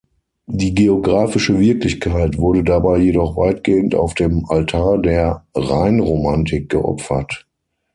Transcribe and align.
Die 0.47 0.73
geografische 0.73 1.59
Wirklichkeit 1.59 2.39
wurde 2.39 2.63
dabei 2.63 2.97
jedoch 2.97 3.37
weitgehend 3.37 3.93
auf 3.93 4.15
dem 4.15 4.47
Altar 4.49 4.97
der 4.97 5.45
Rheinromantik 5.53 6.69
geopfert. 6.69 7.45